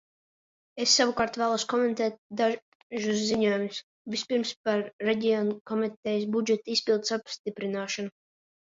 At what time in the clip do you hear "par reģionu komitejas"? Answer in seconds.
4.71-6.29